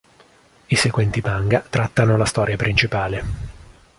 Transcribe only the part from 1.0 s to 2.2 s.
manga trattano